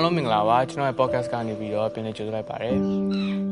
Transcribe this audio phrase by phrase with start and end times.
[0.00, 2.76] အားလုံးမင်္ဂလာပါကျွန်တော်ရဲ့ podcast ကနေပြီးတော့ပြန်လည်ကြိုဆိုလိုက်ပါတယ်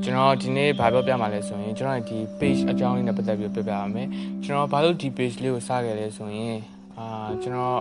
[0.03, 4.09] ကျွန်တော်ဒီနေ့ဘာပြောပြမှာလဲဆိုရင်ကျွန်တော်ဒီ page အကြောင်းလေးနဲ့ပတ်သက်ပြီးပြောပြပါမယ်
[4.45, 6.56] ကျွန်တော်ဘာလို့ဒီ page လေးကိုစခဲ့လဲဆိုရင်
[6.99, 7.81] အာကျွန်တော်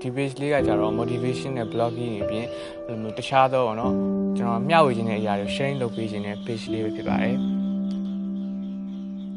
[0.00, 2.46] ဒီ page လေးကကြတော့ motivation နဲ့ blogging တွေပြင်
[2.86, 3.92] ဘယ်လိုမျိုးတခြားသောပေါ့နော်
[4.36, 7.36] ကျွန်တော်မျှဝေခြင်းတဲ့အရာတွေ sharing လုပ်ပေးခြင်းတဲ့ page လေးပဲဖြစ်ပါတယ်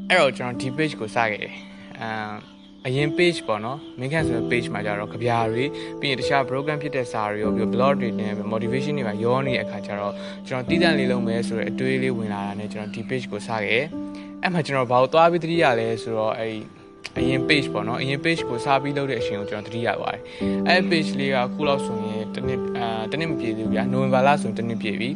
[0.09, 1.54] အဲ့တော့ကျွန်တော်ဒီ page ကိုစခဲ့တယ်
[2.02, 2.09] အာ
[2.88, 5.64] အရင် page ပေါ့နော်မင်းခန့်ဆိုတဲ့ page မှာကြတော့ကြပြာတွေ
[6.00, 10.13] ပြီးရင်တခြား program ဖြစ်တဲ့စာတွေရောပြီး blog တွေနဲ့ motivation တွေပါရောနေတဲ့အခါကျတော့
[10.48, 13.84] ကျွန်တော်တည်တံ့လေးလုံးမယ်ဆိုတော့အတွေးလေးဝင်လာတာနဲ့ကျွန်တော်ဒီ page ကိုစခဲ့
[14.41, 16.54] အဲ့မှာကျွန်တော်ဘာလို့သွားပြီးတတိရလဲဆိုတော့အဲ့
[17.18, 20.21] အရင် page ပေါ့နော်အရင် page ကိုစားပြီးလုပ်တဲ့အချိန်ကိုကျွန်တော်တတိရပါတယ်
[20.68, 25.09] အဲ့ page လေးကခုလောက်ဆိုရင်တနစ်အာတနစ်မပြည့်သေးဘူးဗျာနိုဝင်ဘာလဆိုရင်တနစ်ပြည့်ပြီ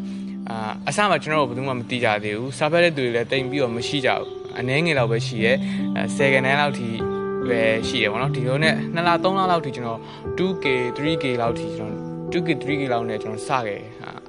[0.49, 4.27] အာအစမှာကျွန်တော်တို့ဘယ်သူမှမသိကြသေးဘူးစားဖက်တဲ့သူတွေလည်းတိမ်ပြီးတော့မရှိကြဘူး
[4.59, 5.53] အနည်းငယ်လောက်ပဲရှိရဲ
[5.95, 7.12] အဲ10ကနန်းလောက်ထိ
[7.49, 9.99] ပဲရှိရပါတော့ဒီလိုနဲ့2လ3လလောက်ထိကျွန်တော်
[10.37, 10.65] 2k
[10.97, 13.81] 3k လောက်ထိကျွန်တော် 2k 3k လောက်နဲ့ကျွန်တော်စခဲ့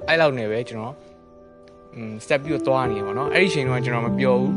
[0.09, 0.95] အဲ့လောက်နဲ့ပဲကျွန်တော်
[1.95, 4.55] อืม step ပြီးတော့သွားနေပါတော့အဲ့ဒီအချိန်တော့ကျွန်တော်မပြောဘူး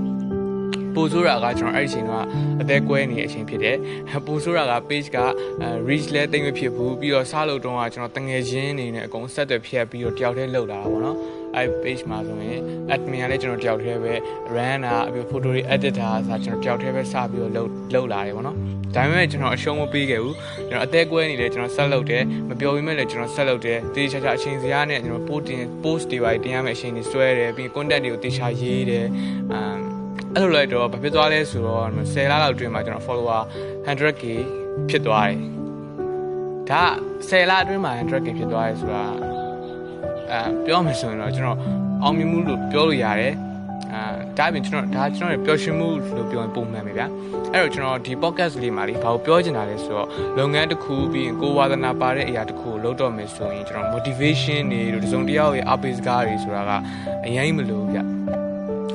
[0.96, 2.14] ပိုဆိုးတာကကျွန်တော်အဲ့ဒီအချိန်က
[2.62, 3.78] အသက်ကွဲနေတဲ့အချိန်ဖြစ်တယ်
[4.26, 5.18] ပိုဆိုးတာက page က
[5.88, 11.18] reach လဲတိတ်မဖြစ်ဘူးပြီးတော့စားလို့တုန်းကကျွန်တော်တငယ်ချင်းနေနဲ့အကုန်ဆက်သွယ်ဖြတ်ပြီးတော့တယောက်တည်းလှုပ်တာပါတော့
[11.58, 12.62] အဲ့ page မှာဆိုရင်
[12.94, 14.14] admin ကလည်းကျွန်တော်တယောက်တည်းပဲ
[14.56, 18.58] run တာပြီး photo တွေ edit တာဆိုကျွန်တော်တယောက်တည်းပဲစပြီးတော့လှုပ်လှုပ်လာတယ်ပေါ့နော်
[18.96, 20.36] ဒါပေမဲ့ကျွန်တော်အရှုံးမပေးခဲ့ဘူး
[20.70, 29.08] ကျွန်တော်အသက်ကွဲနေတယ်ကျွန်တော်ဆက်လုပ်တယ်မပြောပြီးမဲ့လည်းကျွန်တော်ဆက်လုပ်တယ်တေးချာချာအချိန်စရာနဲ့ကျွန်တော် post တင် post တွေပါတင်ရမယ့်အချိန်တွေဆွဲတယ်ပြီး content တွေကိုတေးချာရေးတယ်
[29.52, 29.78] အမ်
[30.36, 33.42] အဲ့လိုလိုက်တော့ဘာဖြစ်သွားလဲဆိုတော့10လလောက်အတွင်းမှာကျွန်တော် follower
[33.88, 34.24] 100k
[34.90, 35.40] ဖြစ်သွားတယ်
[36.70, 36.84] ဒါ
[37.30, 39.37] 10လအတွင်းမှာ 100k ဖြစ်သွားတယ်ဆိုတာ
[40.32, 41.58] အဲပြောမယ်ဆိုရင်တော့ကျွန်တော်
[42.04, 43.34] အောင်မြင်မှုလို့ပြောလို့ရတယ်
[43.94, 44.02] အာ
[44.38, 47.08] ဒါပြင်ကျွန်တော်ဒါကျွန်တော်ရဲ့ပျော်ရွှင်မှုလို့ပြောရင်ပုံမှန်ပဲဗျာ
[47.54, 56.72] အဲ့တော့ကျွန်တော်ဒီ podcast လေးမှာလေဘာကိုပြောချင်တာလဲဆိုတော့လုပ်ငန်းတစ်ခုပြီးရင်ကိုဝါသနာပါတဲ့အရာတစ်ခုကိုလုပ်တော့မယ်ဆိုရင်ကျွန်တော် motivation တွေတို့တစုံတစ်ယောက်ရဲ့အားပေးစကားတွေဆိုတာက
[57.26, 57.98] အရင်မလို့ဗျ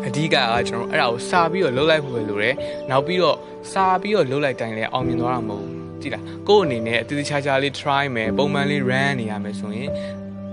[0.06, 0.36] အဓိကက
[0.68, 2.54] ကျွန်တော်အဲ့ဒါကိုစာပြီးတော့လှုပ်လိုက်ဖို့ပဲလိုတယ်
[2.90, 3.36] နောက်ပြီးတော့
[3.72, 9.90] စာပြီးတော့လှုပ်လိုက်တိုင်းလည်းအောင်မြင်သွားတာမဟုတ်ဘူးကြည့်လားကိုယ့်အနေနဲ့အတူတူချာချာလေး try မယ်ပုံမှန်လေး run နေရမယ်ဆိုရင်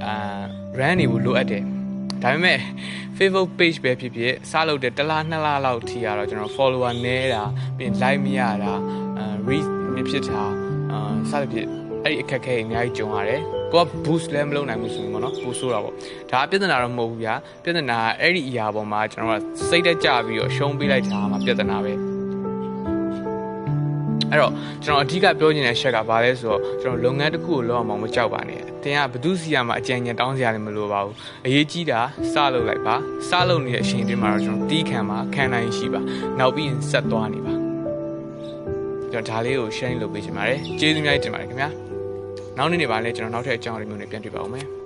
[0.06, 0.16] အာ
[0.78, 1.64] run နေဖို့လိုအပ်တယ်
[2.24, 2.60] ဒါပေမဲ့
[3.18, 7.44] Facebook page ပဲဖြစ်ဖြစ်စလုပ်တဲ့တစ်လားနှစ်လားလောက်ထိရတော့ကျွန်တော် follower နည်းတာ
[7.78, 8.74] ပြီး like မရတာ
[9.18, 10.44] အဲ reach မဖြစ်တာ
[10.92, 11.68] အာစသဖြင့်
[12.04, 13.42] အဲ့ဒီအခက်အခဲအများကြီးကြုံရတယ်
[13.74, 15.94] ကိုက boost လည်းမလုပ်နိုင်ဘူးဆိုရင်ပေါ့နော်ပို့ဆိုးတာပေါ့
[16.32, 22.09] ဒါပြဿနာတော့မဟုတ်ဘူးဗျာပြဿနာအဲ့ဒီအရာပေါ်မှာကျွန်တော်ကစိတ်တက်ကြပြီးတော့ရှုံးပေးလိုက်တာမှပြဿနာပဲ
[24.32, 24.52] အဲ့တော့
[24.84, 32.00] ကျွန်တော်အဓိကပြောချင်တဲ့ချက်ကဘာလဲဆိုတော့ကျွန်တော်လုပ်ငန်းတစ်ခုကိုလုပ်အောင်မကြောက်ပါနဲ့တင်ကဘသူစီရမှာအကြံဉာဏ်တောင်းစရာလည်းမလိုပါဘူးအရေးကြီးတာ
[32.34, 32.96] စလုပ်လိုက်ပါ
[33.30, 36.02] စလုပ်နေတဲ့အချိန်တွေမှာတော့ကျွန်တော်တီးခံပါခံနိုင်ရှိပါ
[36.40, 37.54] နောက်ပြီးရင်ဆက်သွားနေပါ
[39.12, 41.70] ကျွန်တော်ဒါလေးကို share လုပ်ပေးချင်ပါတယ်ကျေးဇူးများတင်ပါတယ်ခင်ဗျာ
[42.58, 44.79] နောက်နေ့နေပါလဲကျွန်တော်နောက်ထပ်အကြောင်းအရာမျိုးတွေပြန်တွေ့ပါဦးမယ်